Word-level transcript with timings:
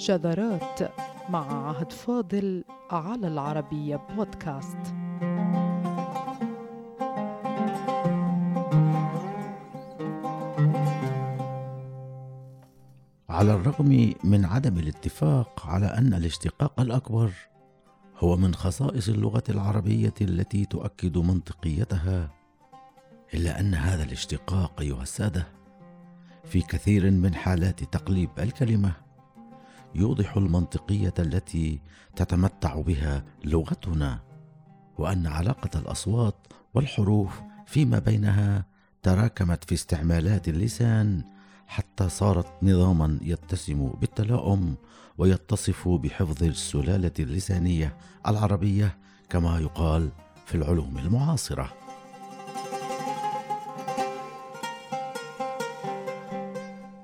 شذرات 0.00 0.80
مع 1.28 1.68
عهد 1.68 1.92
فاضل 1.92 2.64
على 2.90 3.28
العربية 3.28 3.96
بودكاست. 3.96 4.94
على 13.28 13.54
الرغم 13.54 14.14
من 14.24 14.44
عدم 14.44 14.78
الاتفاق 14.78 15.66
على 15.66 15.86
أن 15.86 16.14
الاشتقاق 16.14 16.80
الأكبر 16.80 17.32
هو 18.18 18.36
من 18.36 18.54
خصائص 18.54 19.08
اللغة 19.08 19.44
العربية 19.48 20.14
التي 20.20 20.64
تؤكد 20.64 21.18
منطقيتها 21.18 22.30
إلا 23.34 23.60
أن 23.60 23.74
هذا 23.74 24.02
الاشتقاق 24.02 24.80
ايها 24.80 25.02
الساده 25.02 25.46
في 26.44 26.60
كثير 26.60 27.10
من 27.10 27.34
حالات 27.34 27.84
تقليب 27.84 28.30
الكلمة. 28.38 29.09
يوضح 29.94 30.36
المنطقية 30.36 31.14
التي 31.18 31.80
تتمتع 32.16 32.80
بها 32.80 33.24
لغتنا 33.44 34.20
وأن 34.98 35.26
علاقة 35.26 35.78
الأصوات 35.78 36.46
والحروف 36.74 37.40
فيما 37.66 37.98
بينها 37.98 38.64
تراكمت 39.02 39.64
في 39.64 39.74
استعمالات 39.74 40.48
اللسان 40.48 41.24
حتى 41.66 42.08
صارت 42.08 42.46
نظاما 42.62 43.18
يتسم 43.22 43.88
بالتلاؤم 44.00 44.76
ويتصف 45.18 45.88
بحفظ 45.88 46.42
السلالة 46.42 47.12
اللسانية 47.18 47.96
العربية 48.26 48.98
كما 49.28 49.58
يقال 49.58 50.10
في 50.46 50.54
العلوم 50.54 50.98
المعاصرة. 50.98 51.72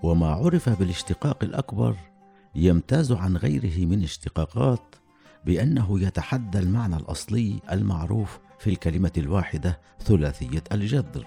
وما 0.02 0.26
عرف 0.26 0.68
بالاشتقاق 0.68 1.44
الأكبر 1.44 1.96
يمتاز 2.56 3.12
عن 3.12 3.36
غيره 3.36 3.86
من 3.86 4.02
اشتقاقات 4.02 4.94
بأنه 5.44 6.00
يتحدى 6.00 6.58
المعنى 6.58 6.96
الأصلي 6.96 7.60
المعروف 7.72 8.38
في 8.58 8.70
الكلمة 8.70 9.12
الواحدة 9.16 9.80
ثلاثية 10.00 10.64
الجذر. 10.72 11.26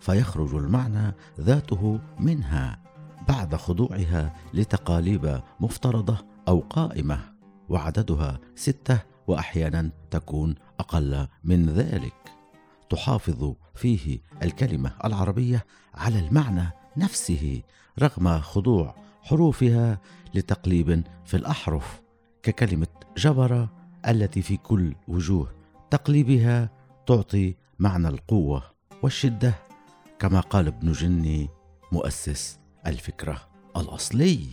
فيخرج 0.00 0.54
المعنى 0.54 1.14
ذاته 1.40 2.00
منها 2.18 2.78
بعد 3.28 3.54
خضوعها 3.56 4.34
لتقاليب 4.54 5.40
مفترضة 5.60 6.18
أو 6.48 6.60
قائمة 6.60 7.18
وعددها 7.68 8.40
ستة 8.54 8.98
واحيانا 9.26 9.90
تكون 10.10 10.54
أقل 10.80 11.26
من 11.44 11.66
ذلك. 11.66 12.14
تحافظ 12.90 13.54
فيه 13.74 14.20
الكلمة 14.42 14.92
العربية 15.04 15.64
على 15.94 16.18
المعنى 16.18 16.70
نفسه 16.96 17.62
رغم 18.02 18.40
خضوع 18.40 19.05
حروفها 19.26 20.00
لتقليب 20.34 21.02
في 21.24 21.36
الأحرف 21.36 22.00
ككلمة 22.42 22.86
جبر 23.16 23.68
التي 24.08 24.42
في 24.42 24.56
كل 24.56 24.94
وجوه 25.08 25.50
تقليبها 25.90 26.70
تعطي 27.06 27.54
معنى 27.78 28.08
القوة 28.08 28.62
والشدة 29.02 29.54
كما 30.18 30.40
قال 30.40 30.66
ابن 30.66 30.92
جني 30.92 31.48
مؤسس 31.92 32.58
الفكرة 32.86 33.40
الأصلي. 33.76 34.46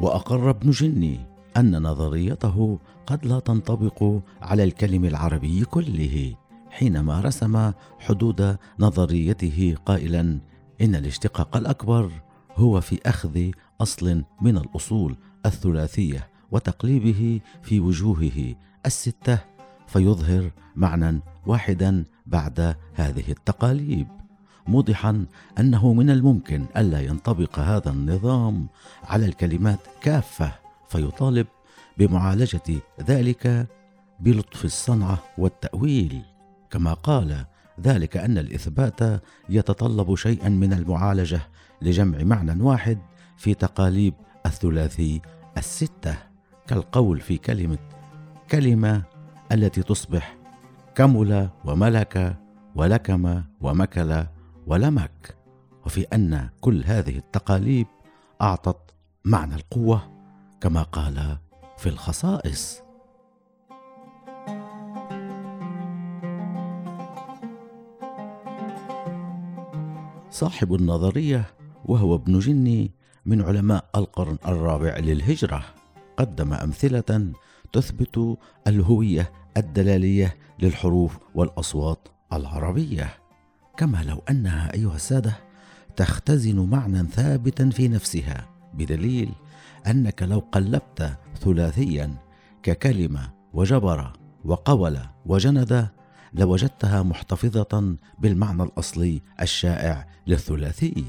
وأقر 0.00 0.50
ابن 0.50 0.70
جني 0.70 1.20
أن 1.56 1.82
نظريته 1.82 2.78
قد 3.06 3.26
لا 3.26 3.40
تنطبق 3.40 4.20
على 4.42 4.64
الكلم 4.64 5.04
العربي 5.04 5.64
كله 5.64 6.34
حينما 6.70 7.20
رسم 7.20 7.72
حدود 7.98 8.56
نظريته 8.78 9.76
قائلا 9.86 10.40
إن 10.80 10.94
الاشتقاق 10.94 11.56
الأكبر 11.56 12.10
هو 12.56 12.80
في 12.80 12.98
أخذ 13.06 13.50
أصل 13.80 14.24
من 14.40 14.56
الأصول 14.56 15.16
الثلاثية 15.46 16.28
وتقليبه 16.50 17.40
في 17.62 17.80
وجوهه 17.80 18.54
الستة 18.86 19.38
فيظهر 19.86 20.50
معنى 20.76 21.20
واحدا 21.46 22.04
بعد 22.26 22.76
هذه 22.94 23.30
التقاليب. 23.30 24.06
موضحا 24.66 25.26
أنه 25.58 25.92
من 25.92 26.10
الممكن 26.10 26.66
ألا 26.76 27.00
ينطبق 27.00 27.58
هذا 27.58 27.90
النظام 27.90 28.66
على 29.04 29.26
الكلمات 29.26 29.78
كافة 30.00 30.52
فيطالب 30.88 31.46
بمعالجة 31.98 32.80
ذلك 33.00 33.66
بلطف 34.20 34.64
الصنعة 34.64 35.18
والتأويل. 35.38 36.22
كما 36.70 36.94
قال 36.94 37.44
ذلك 37.82 38.16
أن 38.16 38.38
الإثبات 38.38 39.22
يتطلب 39.48 40.14
شيئا 40.14 40.48
من 40.48 40.72
المعالجة 40.72 41.40
لجمع 41.82 42.22
معنى 42.22 42.62
واحد 42.62 42.98
في 43.36 43.54
تقاليب 43.54 44.14
الثلاثي 44.46 45.20
الستة 45.58 46.18
كالقول 46.66 47.20
في 47.20 47.36
كلمة 47.36 47.78
كلمة 48.50 49.02
التي 49.52 49.82
تصبح 49.82 50.36
كمل 50.94 51.48
وملك 51.64 52.36
ولكم 52.74 53.42
ومكل 53.60 54.24
ولمك. 54.66 55.36
وفي 55.86 56.02
أن 56.02 56.48
كل 56.60 56.84
هذه 56.84 57.16
التقاليب 57.16 57.86
أعطت 58.42 58.94
معنى 59.24 59.54
القوة 59.54 60.10
كما 60.60 60.82
قال 60.82 61.38
في 61.78 61.88
الخصائص. 61.88 62.82
صاحب 70.30 70.74
النظرية 70.74 71.44
وهو 71.84 72.14
ابن 72.14 72.38
جني 72.38 72.90
من 73.26 73.42
علماء 73.42 73.84
القرن 73.96 74.38
الرابع 74.46 74.98
للهجرة. 74.98 75.64
قدم 76.16 76.52
أمثلة 76.52 77.32
تثبت 77.72 78.38
الهوية 78.66 79.32
الدلالية 79.56 80.36
للحروف 80.62 81.18
والأصوات 81.34 82.08
العربية. 82.32 83.08
كما 83.76 84.02
لو 84.02 84.22
أنها 84.30 84.74
أيها 84.74 84.94
السادة 84.96 85.38
تختزن 85.96 86.58
معنى 86.70 87.02
ثابتا 87.08 87.70
في 87.70 87.88
نفسها 87.88 88.48
بدليل 88.74 89.32
أنك 89.86 90.22
لو 90.22 90.38
قلبت 90.52 91.18
ثلاثيا 91.40 92.14
ككلمة 92.62 93.30
وجبر 93.52 94.12
وقول 94.44 94.98
وجند 95.26 95.88
لوجدتها 96.34 97.02
محتفظة 97.02 97.96
بالمعنى 98.18 98.62
الأصلي 98.62 99.20
الشائع 99.40 100.06
للثلاثي 100.26 101.04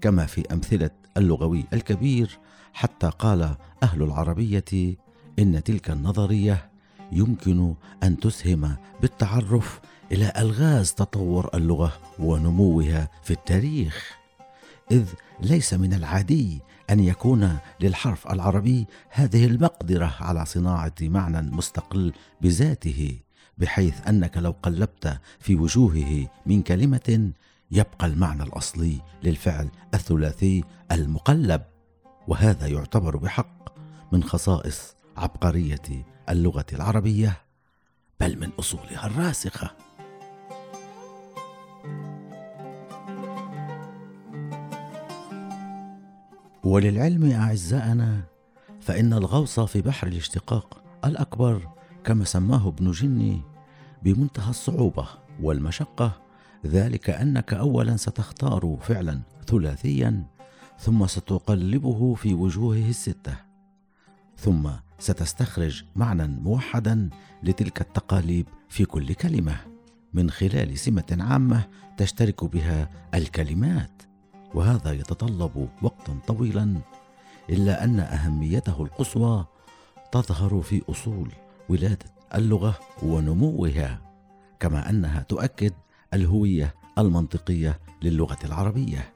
كما 0.00 0.26
في 0.26 0.52
أمثلة 0.52 0.90
اللغوي 1.16 1.64
الكبير 1.72 2.38
حتى 2.72 3.10
قال 3.18 3.56
أهل 3.82 4.02
العربية 4.02 4.96
إن 5.38 5.62
تلك 5.64 5.90
النظرية 5.90 6.70
يمكن 7.12 7.74
أن 8.02 8.20
تسهم 8.20 8.76
بالتعرف 9.02 9.80
إلى 10.12 10.32
ألغاز 10.38 10.92
تطور 10.92 11.50
اللغة 11.54 11.92
ونموها 12.18 13.10
في 13.22 13.30
التاريخ. 13.30 14.16
إذ 14.90 15.08
ليس 15.40 15.74
من 15.74 15.94
العادي 15.94 16.60
أن 16.90 17.00
يكون 17.00 17.58
للحرف 17.80 18.26
العربي 18.26 18.86
هذه 19.10 19.44
المقدرة 19.46 20.14
على 20.20 20.46
صناعة 20.46 20.94
معنى 21.02 21.50
مستقل 21.50 22.12
بذاته. 22.40 23.18
بحيث 23.58 24.08
أنك 24.08 24.36
لو 24.36 24.54
قلبت 24.62 25.18
في 25.40 25.54
وجوهه 25.56 26.28
من 26.46 26.62
كلمة 26.62 27.30
يبقى 27.70 28.06
المعنى 28.06 28.42
الأصلي 28.42 29.00
للفعل 29.22 29.68
الثلاثي 29.94 30.64
المقلب. 30.92 31.62
وهذا 32.28 32.66
يعتبر 32.66 33.16
بحق 33.16 33.78
من 34.12 34.22
خصائص 34.22 34.94
عبقرية 35.16 36.04
اللغة 36.28 36.66
العربية 36.72 37.36
بل 38.20 38.40
من 38.40 38.50
أصولها 38.58 39.06
الراسخة. 39.06 39.70
وللعلم 46.64 47.30
اعزائنا 47.32 48.20
فإن 48.80 49.12
الغوص 49.12 49.60
في 49.60 49.80
بحر 49.82 50.06
الاشتقاق 50.06 50.82
الأكبر 51.04 51.75
كما 52.06 52.24
سماه 52.24 52.68
ابن 52.68 52.90
جني 52.90 53.40
بمنتهى 54.02 54.50
الصعوبة 54.50 55.08
والمشقة 55.42 56.12
ذلك 56.66 57.10
أنك 57.10 57.54
اولا 57.54 57.96
ستختار 57.96 58.78
فعلا 58.82 59.20
ثلاثيا 59.46 60.24
ثم 60.78 61.06
ستقلبه 61.06 62.14
في 62.14 62.34
وجوهه 62.34 62.88
الستة 62.88 63.36
ثم 64.36 64.68
ستستخرج 64.98 65.84
معنى 65.96 66.26
موحدا 66.26 67.10
لتلك 67.42 67.80
التقاليب 67.80 68.46
في 68.68 68.84
كل 68.84 69.14
كلمة 69.14 69.56
من 70.14 70.30
خلال 70.30 70.78
سمة 70.78 71.16
عامة 71.20 71.64
تشترك 71.96 72.44
بها 72.44 72.90
الكلمات 73.14 74.02
وهذا 74.54 74.92
يتطلب 74.92 75.68
وقتا 75.82 76.18
طويلا 76.26 76.80
إلا 77.50 77.84
أن 77.84 78.00
أهميته 78.00 78.82
القصوى 78.82 79.46
تظهر 80.12 80.62
في 80.62 80.82
أصول 80.90 81.32
ولادة 81.68 82.06
اللغة 82.34 82.78
ونموها 83.02 84.00
كما 84.60 84.90
أنها 84.90 85.22
تؤكد 85.22 85.72
الهوية 86.14 86.74
المنطقية 86.98 87.80
للغة 88.02 88.38
العربية. 88.44 89.14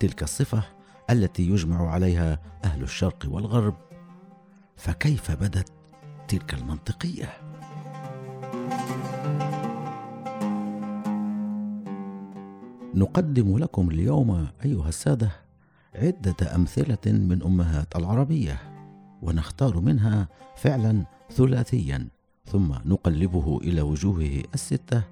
تلك 0.00 0.22
الصفة 0.22 0.64
التي 1.10 1.50
يجمع 1.50 1.90
عليها 1.90 2.38
أهل 2.64 2.82
الشرق 2.82 3.26
والغرب. 3.28 3.74
فكيف 4.76 5.30
بدت 5.30 5.72
تلك 6.28 6.54
المنطقية؟ 6.54 7.28
نقدم 12.94 13.58
لكم 13.58 13.90
اليوم 13.90 14.48
أيها 14.64 14.88
السادة 14.88 15.30
عدة 15.94 16.54
أمثلة 16.54 17.12
من 17.12 17.42
أمهات 17.42 17.96
العربية. 17.96 18.71
ونختار 19.22 19.80
منها 19.80 20.28
فعلا 20.56 21.04
ثلاثيا 21.30 22.08
ثم 22.46 22.72
نقلبه 22.84 23.58
إلى 23.62 23.80
وجوهه 23.80 24.42
الستة 24.54 25.02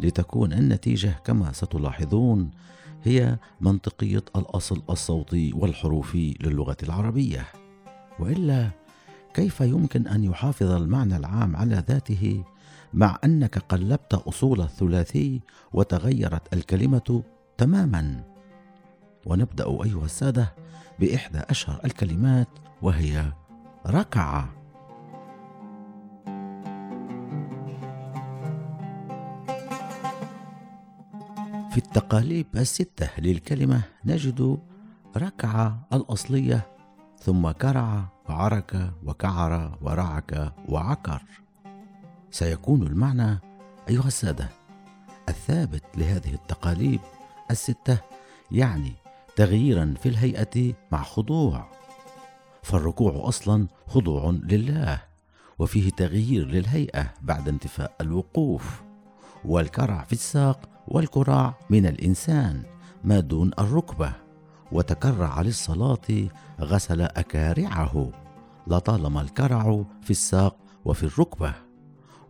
لتكون 0.00 0.52
النتيجة 0.52 1.20
كما 1.24 1.52
ستلاحظون 1.52 2.50
هي 3.04 3.38
منطقية 3.60 4.24
الأصل 4.36 4.82
الصوتي 4.90 5.52
والحروفي 5.52 6.34
للغة 6.40 6.76
العربية. 6.82 7.46
وإلا 8.18 8.70
كيف 9.34 9.60
يمكن 9.60 10.08
أن 10.08 10.24
يحافظ 10.24 10.70
المعنى 10.70 11.16
العام 11.16 11.56
على 11.56 11.84
ذاته 11.88 12.44
مع 12.94 13.18
أنك 13.24 13.58
قلبت 13.58 14.14
أصول 14.14 14.60
الثلاثي 14.60 15.40
وتغيرت 15.72 16.54
الكلمة 16.54 17.22
تماما؟ 17.58 18.24
ونبدأ 19.26 19.64
أيها 19.64 20.04
السادة 20.04 20.54
بإحدى 21.00 21.38
أشهر 21.38 21.80
الكلمات 21.84 22.48
وهي 22.82 23.32
ركع. 23.88 24.44
في 31.70 31.76
التقاليب 31.78 32.46
الستة 32.56 33.08
للكلمة 33.18 33.82
نجد 34.04 34.58
ركع 35.16 35.72
الأصلية 35.92 36.66
ثم 37.18 37.50
كرع 37.50 38.08
وعرك 38.28 38.90
وكعر 39.04 39.78
ورعك 39.82 40.52
وعكر. 40.68 41.22
سيكون 42.30 42.82
المعنى 42.82 43.38
أيها 43.88 44.06
السادة. 44.06 44.48
الثابت 45.28 45.84
لهذه 45.96 46.34
التقاليب 46.34 47.00
الستة 47.50 47.98
يعني 48.50 48.92
تغييرا 49.36 49.94
في 50.02 50.08
الهيئة 50.08 50.74
مع 50.92 51.02
خضوع. 51.02 51.75
فالركوع 52.66 53.28
أصلا 53.28 53.66
خضوع 53.86 54.30
لله 54.30 55.02
وفيه 55.58 55.90
تغيير 55.90 56.46
للهيئة 56.46 57.14
بعد 57.22 57.48
انتفاء 57.48 57.96
الوقوف 58.00 58.82
والكرع 59.44 60.04
في 60.04 60.12
الساق 60.12 60.68
والكراع 60.88 61.54
من 61.70 61.86
الإنسان 61.86 62.62
ما 63.04 63.20
دون 63.20 63.50
الركبة 63.58 64.12
وتكرع 64.72 65.40
للصلاة 65.40 66.28
غسل 66.60 67.00
أكارعه 67.00 68.10
لطالما 68.66 69.20
الكرع 69.20 69.84
في 70.02 70.10
الساق 70.10 70.56
وفي 70.84 71.02
الركبة 71.02 71.54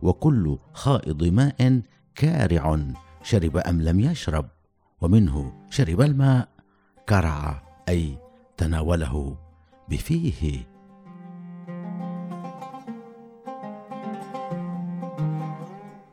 وكل 0.01 0.57
خائض 0.73 1.23
ماء 1.23 1.81
كارع 2.15 2.79
شرب 3.23 3.57
أم 3.57 3.81
لم 3.81 3.99
يشرب 3.99 4.45
ومنه 5.01 5.53
شرب 5.69 6.01
الماء 6.01 6.47
كرع 7.09 7.63
أي 7.89 8.17
تناوله 8.57 9.46
بفيه. 9.89 10.67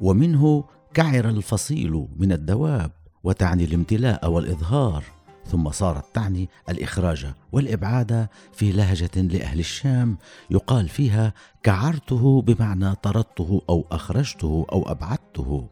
ومنه 0.01 0.65
كعر 0.95 1.29
الفصيل 1.29 2.09
من 2.17 2.33
الدواب 2.33 2.91
وتعني 3.25 3.65
الامتلاء 3.65 4.31
والإظهار 4.31 5.05
ثم 5.47 5.71
صارت 5.71 6.15
تعني 6.15 6.49
الإخراج 6.69 7.27
والإبعاد 7.53 8.29
في 8.53 8.73
لهجة 8.73 9.11
لأهل 9.17 9.59
الشام 9.59 10.19
يقال 10.51 10.89
فيها 10.89 11.33
كعرته 11.63 12.43
بمعنى 12.43 12.95
طردته 12.95 13.63
أو 13.69 13.87
أخرجته 13.91 14.67
أو 14.73 14.91
أبعدته. 14.91 15.69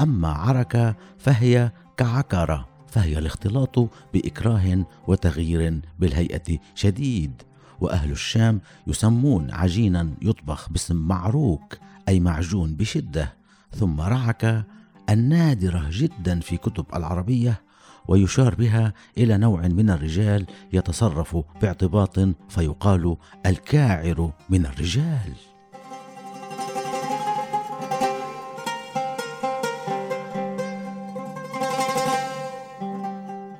أما 0.00 0.28
عرك 0.28 0.96
فهي 1.18 1.72
كعكر 1.96 2.64
فهي 2.94 3.18
الاختلاط 3.18 3.78
بإكراه 4.14 4.86
وتغيير 5.08 5.80
بالهيئة. 5.98 6.58
شديد. 6.74 7.42
وأهل 7.80 8.10
الشام 8.10 8.60
يسمون 8.86 9.50
عجينا 9.50 10.14
يطبخ 10.22 10.70
باسم 10.70 10.96
معروك 10.96 11.78
أي 12.08 12.20
معجون 12.20 12.74
بشدة. 12.74 13.32
ثم 13.70 14.00
رعك 14.00 14.64
النادرة 15.10 15.86
جدا 15.90 16.40
في 16.40 16.56
كتب 16.56 16.86
العربية 16.94 17.62
ويشار 18.08 18.54
بها 18.54 18.92
إلى 19.18 19.38
نوع 19.38 19.68
من 19.68 19.90
الرجال 19.90 20.46
يتصرف 20.72 21.36
باعتباط 21.62 22.18
فيقال 22.48 23.16
الكاعر 23.46 24.32
من 24.50 24.66
الرجال. 24.66 25.32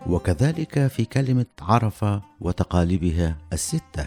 وكذلك 0.06 0.86
في 0.86 1.04
كلمة 1.04 1.46
عرف 1.60 2.04
وتقاليبها 2.40 3.38
الستة 3.52 4.06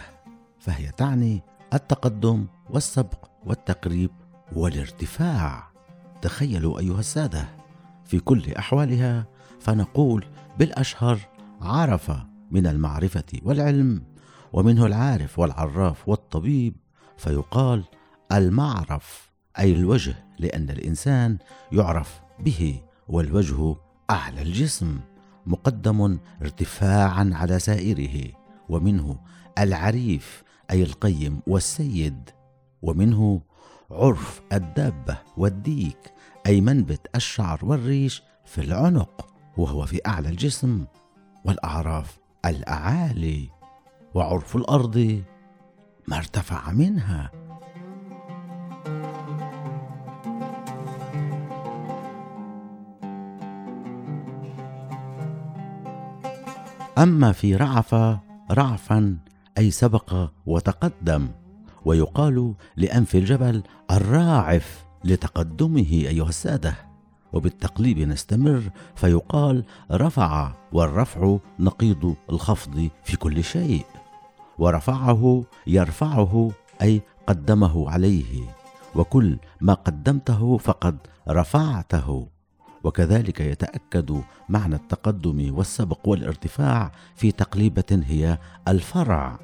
فهي 0.60 0.90
تعني 0.90 1.42
التقدم 1.74 2.46
والسبق 2.70 3.30
والتقريب 3.46 4.10
والارتفاع. 4.52 5.68
تخيلوا 6.22 6.78
أيها 6.78 7.00
السادة 7.00 7.48
في 8.04 8.20
كل 8.20 8.52
أحوالها 8.52 9.26
فنقول 9.60 10.24
بالأشهر 10.58 11.18
عرف 11.60 12.12
من 12.50 12.66
المعرفة 12.66 13.24
والعلم 13.42 14.02
ومنه 14.52 14.86
العارف 14.86 15.38
والعراف 15.38 16.08
والطبيب 16.08 16.76
فيقال 17.16 17.84
المعرف 18.32 19.30
أي 19.58 19.72
الوجه 19.72 20.14
لأن 20.38 20.70
الإنسان 20.70 21.38
يعرف 21.72 22.20
به 22.40 22.80
والوجه 23.08 23.76
أعلى 24.10 24.42
الجسم. 24.42 25.00
مقدم 25.48 26.18
ارتفاعا 26.42 27.30
على 27.34 27.58
سائره 27.58 28.32
ومنه 28.68 29.18
العريف 29.58 30.42
أي 30.70 30.82
القيم 30.82 31.40
والسيد 31.46 32.30
ومنه 32.82 33.40
عرف 33.90 34.40
الدابه 34.52 35.18
والديك 35.36 36.12
أي 36.46 36.60
منبت 36.60 37.06
الشعر 37.14 37.60
والريش 37.62 38.22
في 38.44 38.60
العنق 38.60 39.26
وهو 39.56 39.86
في 39.86 40.00
أعلى 40.06 40.28
الجسم 40.28 40.84
والأعراف 41.44 42.18
الأعالي 42.44 43.50
وعرف 44.14 44.56
الأرض 44.56 45.22
ما 46.08 46.16
ارتفع 46.16 46.72
منها. 46.72 47.30
أما 56.98 57.32
في 57.32 57.56
رعف 57.56 57.94
رعفا 58.50 59.18
أي 59.58 59.70
سبق 59.70 60.30
وتقدم 60.46 61.28
ويقال 61.84 62.54
لأنف 62.76 63.14
الجبل 63.14 63.62
الراعف 63.90 64.84
لتقدمه 65.04 65.90
أيها 65.90 66.28
السادة. 66.28 66.74
وبالتقليب 67.32 67.98
نستمر 67.98 68.62
فيقال 68.96 69.64
رفع 69.90 70.52
والرفع 70.72 71.38
نقيض 71.58 72.14
الخفض 72.30 72.88
في 73.04 73.16
كل 73.16 73.44
شيء. 73.44 73.84
ورفعه 74.58 75.44
يرفعه 75.66 76.50
أي 76.82 77.02
قدمه 77.26 77.90
عليه. 77.90 78.42
وكل 78.94 79.38
ما 79.60 79.74
قدمته 79.74 80.56
فقد 80.56 80.98
رفعته. 81.28 82.37
وكذلك 82.88 83.40
يتأكد 83.40 84.22
معنى 84.48 84.74
التقدم 84.74 85.56
والسبق 85.56 86.08
والارتفاع 86.08 86.92
في 87.14 87.32
تقليبة 87.32 88.02
هي 88.06 88.38
الفرع 88.68 89.38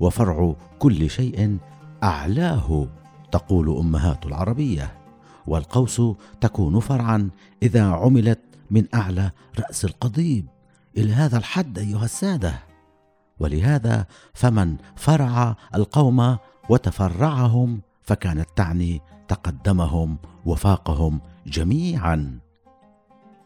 وفرع 0.00 0.54
كل 0.78 1.10
شيء 1.10 1.58
أعلاه 2.02 2.88
تقول 3.32 3.78
أمهات 3.78 4.26
العربية. 4.26 4.94
والقوس 5.46 6.02
تكون 6.40 6.80
فرعا 6.80 7.30
إذا 7.62 7.84
عملت 7.84 8.40
من 8.70 8.84
أعلى 8.94 9.30
رأس 9.58 9.84
القضيب. 9.84 10.46
إلى 10.96 11.12
هذا 11.12 11.38
الحد 11.38 11.78
أيها 11.78 12.04
السادة. 12.04 12.54
ولهذا 13.40 14.06
فمن 14.34 14.76
فرع 14.96 15.56
القوم 15.74 16.36
وتفرعهم 16.68 17.80
فكانت 18.02 18.48
تعني 18.56 19.00
تقدمهم 19.28 20.18
وفاقهم 20.44 21.20
جميعا. 21.46 22.41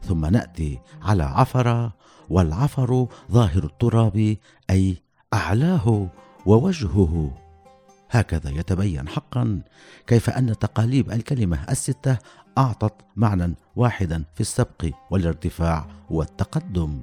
ثم 0.03 0.27
نأتي 0.27 0.79
على 1.03 1.23
عفر 1.23 1.91
والعفر 2.31 3.07
ظاهر 3.33 3.65
التراب 3.65 4.37
أي 4.71 4.97
أعلاه 5.35 6.09
ووجهه. 6.47 7.31
هكذا 8.11 8.51
يتبين 8.51 9.09
حقا 9.09 9.63
كيف 10.07 10.31
أن 10.31 10.59
تقاليب 10.59 11.11
الكلمة 11.11 11.65
الستة 11.71 12.19
أعطت 12.59 12.95
معنى 13.17 13.55
واحدا 13.77 14.25
في 14.35 14.41
السبق 14.41 14.91
والارتفاع 15.11 15.87
والتقدم. 16.11 17.03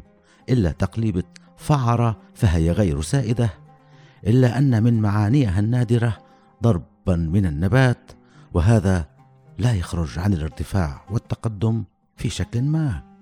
إلا 0.49 0.71
تقليبه 0.71 1.23
فعر 1.57 2.15
فهي 2.33 2.71
غير 2.71 3.01
سائدة 3.01 3.49
إلا 4.27 4.57
أن 4.57 4.83
من 4.83 5.01
معانيها 5.01 5.59
النادرة 5.59 6.17
ضربا 6.63 7.15
من 7.15 7.45
النبات 7.45 8.11
وهذا 8.53 9.05
لا 9.57 9.73
يخرج 9.73 10.19
عن 10.19 10.33
الارتفاع 10.33 11.05
والتقدم. 11.11 11.83
في 12.15 12.29
شكل 12.29 12.61
ما. 12.61 13.13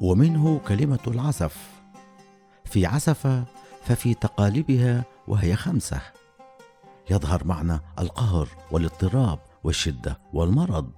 ومنه 0.00 0.58
كلمة 0.58 0.98
العسف 1.06 1.56
في 2.64 2.86
عسف 2.86 3.44
ففي 3.82 4.14
تقالبها 4.14 5.04
وهي 5.28 5.56
خمسة. 5.56 6.00
يظهر 7.10 7.44
معنى 7.44 7.80
القهر 7.98 8.48
والاضطراب 8.70 9.38
والشدة 9.64 10.18
والمرض. 10.32 10.90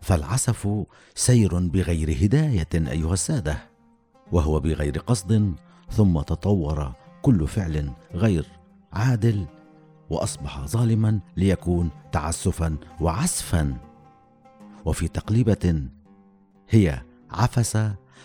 فالعسف 0.00 0.68
سير 1.14 1.58
بغير 1.58 2.24
هداية 2.24 2.68
أيها 2.74 3.12
السادة 3.12 3.58
وهو 4.32 4.60
بغير 4.60 4.98
قصد 4.98 5.54
ثم 5.90 6.20
تطور 6.20 6.92
كل 7.22 7.48
فعل 7.48 7.92
غير 8.14 8.46
عادل 8.92 9.46
وأصبح 10.10 10.60
ظالما 10.60 11.20
ليكون 11.36 11.90
تعسفا 12.12 12.76
وعسفا. 13.00 13.76
وفي 14.84 15.08
تقليبة 15.08 15.88
هي 16.68 17.02
عفس 17.30 17.78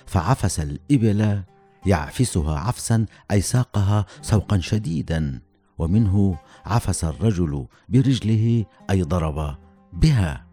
فعفس 0.06 0.60
الإبل 0.60 1.42
يعفسها 1.86 2.60
عفسا 2.60 3.06
أي 3.32 3.42
ساقها 3.42 4.06
سوقا 4.22 4.60
شديدا. 4.60 5.42
ومنه 5.78 6.38
عفس 6.66 7.04
الرجل 7.04 7.66
برجله 7.90 8.66
أي 8.90 9.04
ضرب 9.04 9.56
بها. 9.94 10.46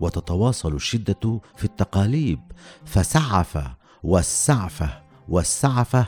وتتواصل 0.00 0.74
الشدة 0.74 1.40
في 1.56 1.64
التقاليب 1.64 2.40
فسعف 2.84 3.70
والسعفه 4.02 5.02
والسعفة 5.28 6.06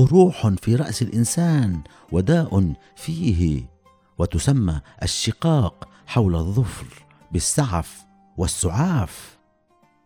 قروح 0.00 0.48
في 0.48 0.76
رأس 0.76 1.02
الإنسان 1.02 1.80
وداء 2.12 2.72
فيه 2.96 3.64
وتسمى 4.18 4.80
الشقاق 5.02 5.88
حول 6.06 6.34
الظفر 6.34 6.86
بالسعف 7.32 8.06
والسعاف. 8.36 9.38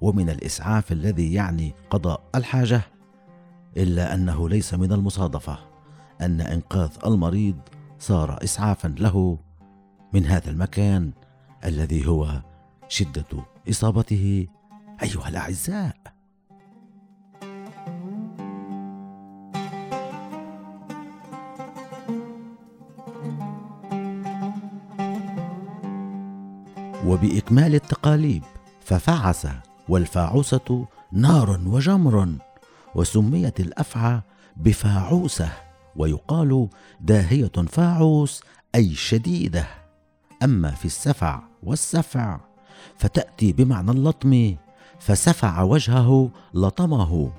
ومن 0.01 0.31
الإسعاف 0.31 0.93
الذي 0.93 1.33
يعني 1.33 1.75
قضاء 1.91 2.23
الحاجة 2.35 2.83
إلا 3.77 4.15
أنه 4.15 4.49
ليس 4.49 4.75
من 4.75 4.93
المصادفة 4.93 5.59
أن 6.21 6.41
إنقاذ 6.41 6.91
المريض 7.07 7.59
صار 7.99 8.39
اسعافا 8.45 8.89
له 8.89 9.39
من 10.13 10.27
هذا 10.27 10.51
المكان 10.51 11.13
الذي 11.65 12.07
هو 12.07 12.43
شدة 12.89 13.45
إصابته. 13.71 14.47
أيها 15.03 15.29
الأعزاء! 15.29 16.14
وبإكمال 27.05 27.75
التقاليب 27.75 28.43
ففعس 28.85 29.47
والفاعوسة 29.89 30.87
نار 31.13 31.61
وجمر 31.67 32.29
وسميت 32.95 33.61
الأفعى 33.61 34.21
بفاعوسة 34.57 35.49
ويقال 35.97 36.69
داهية 37.01 37.53
فاعوس 37.69 38.43
أي 38.75 38.95
شديدة. 38.95 39.67
أما 40.43 40.71
في 40.71 40.85
السفع 40.85 41.43
والسفع 41.63 42.41
فتأتي 42.99 43.53
بمعنى 43.53 43.91
اللطم 43.91 44.57
فسفع 44.99 45.63
وجهه 45.63 46.31
لطمه 46.55 47.31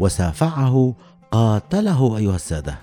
وسافعه 0.00 0.94
قاتله 1.30 2.16
أيها 2.16 2.36
السادة 2.36 2.78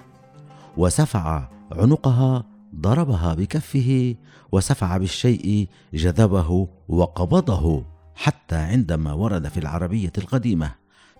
وسفع 0.77 1.47
عنقها 1.71 2.43
ضربها 2.79 3.33
بكفه 3.33 4.15
وسفع 4.51 4.97
بالشيء 4.97 5.67
جذبه 5.93 6.67
وقبضه 6.87 7.85
حتى 8.15 8.55
عندما 8.55 9.13
ورد 9.13 9.47
في 9.47 9.59
العربية 9.59 10.11
القديمة 10.17 10.71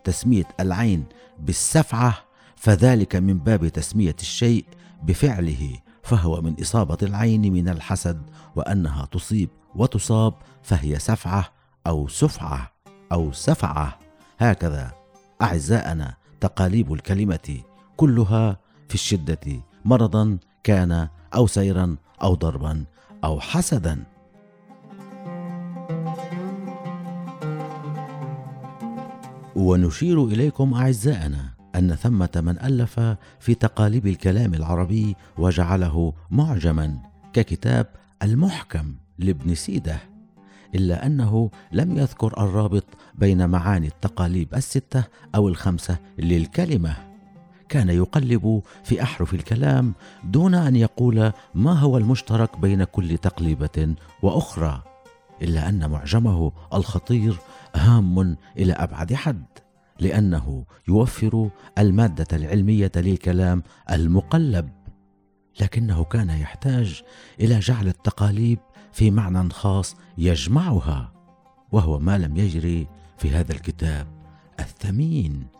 تسمية 0.03 0.47
العين 0.59 1.05
بالسفعة 1.39 2.17
فذلك 2.55 3.15
من 3.15 3.39
باب 3.39 3.67
تسمية 3.67 4.15
الشيء 4.21 4.65
بفعله 5.03 5.79
فهو 6.03 6.41
من 6.41 6.55
إصابة 6.61 6.97
العين 7.03 7.53
من 7.53 7.69
الحسد 7.69 8.21
وأنها 8.55 9.05
تصيب 9.05 9.49
وتصاب 9.75 10.33
فهي 10.63 10.99
سفعة 10.99 11.53
أو 11.87 12.07
سفعة 12.07 12.71
أو 13.11 13.31
سفعة. 13.31 13.99
هكذا 14.39 14.91
اعزائنا 15.41 16.15
تقاليب 16.39 16.93
الكلمة 16.93 17.61
كلها 17.97 18.59
في 18.87 18.95
الشدة 18.95 19.61
مرضا 19.85 20.37
كان 20.63 21.07
أو 21.35 21.47
سيرا 21.47 21.95
أو 22.21 22.35
ضربا 22.35 22.83
أو 23.23 23.39
حسدا. 23.39 24.03
ونشير 29.55 30.25
إليكم 30.25 30.73
أعزائنا 30.73 31.49
أن 31.75 31.95
ثمة 31.95 32.29
من 32.35 32.59
ألف 32.61 32.99
في 33.39 33.55
تقاليب 33.55 34.07
الكلام 34.07 34.53
العربي 34.53 35.15
وجعله 35.37 36.13
معجما 36.31 36.97
ككتاب 37.33 37.87
المحكم 38.23 38.95
لابن 39.19 39.55
سيدة 39.55 39.99
إلا 40.75 41.05
أنه 41.05 41.51
لم 41.71 41.97
يذكر 41.97 42.43
الرابط 42.43 42.85
بين 43.15 43.49
معاني 43.49 43.87
التقاليب 43.87 44.55
الستة 44.55 45.03
أو 45.35 45.47
الخمسة 45.47 45.97
للكلمة. 46.17 47.06
كان 47.69 47.89
يقلب 47.89 48.61
في 48.83 49.03
أحرف 49.03 49.33
الكلام 49.33 49.93
دون 50.23 50.55
أن 50.55 50.75
يقول 50.75 51.31
ما 51.55 51.73
هو 51.73 51.97
المشترك 51.97 52.59
بين 52.59 52.83
كل 52.83 53.17
تقليبة 53.17 53.95
وأخرى 54.21 54.83
إلا 55.41 55.69
أن 55.69 55.89
معجمه 55.89 56.51
الخطير 56.73 57.37
هام 57.75 58.37
إلى 58.57 58.73
أبعد 58.73 59.13
حد 59.13 59.45
لأنه 59.99 60.65
يوفر 60.87 61.49
المادة 61.77 62.27
العلمية 62.33 62.91
للكلام 62.95 63.63
المقلب 63.91 64.69
لكنه 65.61 66.03
كان 66.03 66.29
يحتاج 66.29 67.03
إلى 67.39 67.59
جعل 67.59 67.87
التقاليب 67.87 68.59
في 68.91 69.11
معنى 69.11 69.49
خاص 69.49 69.95
يجمعها 70.17 71.13
وهو 71.71 71.99
ما 71.99 72.17
لم 72.17 72.37
يجري 72.37 72.87
في 73.17 73.29
هذا 73.29 73.51
الكتاب 73.51 74.07
الثمين. 74.59 75.56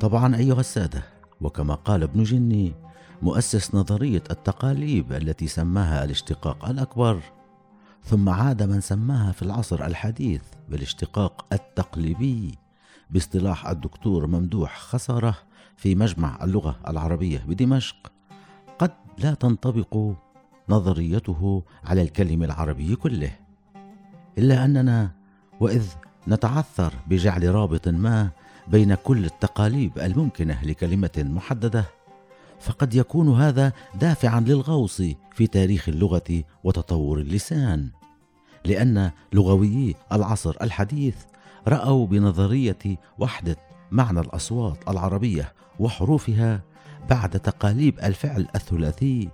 طبعا 0.00 0.36
أيها 0.36 0.60
السادة 0.60 1.02
وكما 1.40 1.74
قال 1.74 2.02
ابن 2.02 2.22
جني 2.22 2.74
مؤسس 3.22 3.74
نظرية 3.74 4.22
التقاليب 4.30 5.12
التي 5.12 5.46
سماها 5.46 6.04
الاشتقاق 6.04 6.68
الأكبر 6.68 7.20
ثم 8.04 8.28
عاد 8.28 8.62
من 8.62 8.80
سماها 8.80 9.32
في 9.32 9.42
العصر 9.42 9.86
الحديث 9.86 10.42
بالاشتقاق 10.68 11.46
التقليبي 11.52 12.58
باصطلاح 13.10 13.68
الدكتور 13.68 14.26
ممدوح 14.26 14.78
خسارة 14.78 15.36
في 15.76 15.94
مجمع 15.94 16.44
اللغة 16.44 16.76
العربية 16.88 17.44
بدمشق 17.48 18.12
قد 18.78 18.92
لا 19.18 19.34
تنطبق 19.34 20.12
نظريته 20.68 21.62
على 21.84 22.02
الكلم 22.02 22.42
العربي 22.42 22.96
كله. 22.96 23.32
إلا 24.38 24.64
أننا 24.64 25.10
وإذ 25.60 25.86
نتعثر 26.28 26.92
بجعل 27.06 27.54
رابط 27.54 27.88
ما 27.88 28.30
بين 28.70 28.94
كل 28.94 29.24
التقاليب 29.24 29.98
الممكنة 29.98 30.62
لكلمة 30.62 31.10
محددة 31.18 31.84
فقد 32.60 32.94
يكون 32.94 33.40
هذا 33.40 33.72
دافعا 33.94 34.40
للغوص 34.40 35.02
في 35.34 35.46
تاريخ 35.46 35.88
اللغة 35.88 36.44
وتطور 36.64 37.18
اللسان 37.18 37.88
لأن 38.64 39.10
لغويي 39.32 39.94
العصر 40.12 40.56
الحديث 40.62 41.16
رأوا 41.68 42.06
بنظرية 42.06 42.78
وحده 43.18 43.56
معنى 43.90 44.20
الأصوات 44.20 44.88
العربية 44.88 45.52
وحروفها 45.78 46.62
بعد 47.10 47.40
تقاليب 47.40 47.98
الفعل 47.98 48.46
الثلاثي 48.54 49.28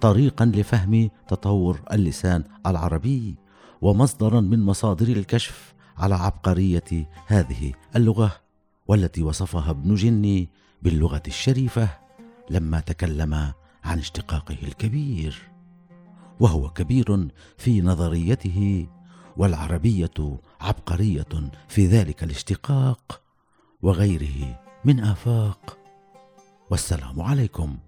طريقا 0.00 0.44
لفهم 0.44 1.10
تطور 1.28 1.80
اللسان 1.92 2.44
العربي 2.66 3.34
ومصدرا 3.80 4.40
من 4.40 4.62
مصادر 4.62 5.08
الكشف 5.08 5.74
على 5.98 6.14
عبقرية 6.14 7.08
هذه 7.26 7.72
اللغة. 7.96 8.47
والتي 8.88 9.22
وصفها 9.22 9.70
ابن 9.70 9.94
جني 9.94 10.48
باللغة 10.82 11.22
الشريفة 11.26 11.88
لما 12.50 12.80
تكلم 12.80 13.34
عن 13.84 13.98
اشتقاقه 13.98 14.56
الكبير. 14.62 15.42
وهو 16.40 16.70
كبير 16.70 17.28
في 17.56 17.80
نظريته 17.80 18.86
والعربية 19.36 20.38
عبقرية 20.60 21.50
في 21.68 21.86
ذلك 21.86 22.24
الاشتقاق 22.24 23.20
وغيره 23.82 24.60
من 24.84 25.00
آفاق. 25.00 25.78
والسلام 26.70 27.20
عليكم 27.20 27.78